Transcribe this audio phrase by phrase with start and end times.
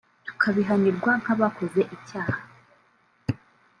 [0.27, 2.33] tukabihanirwa nk’abakoze icyaha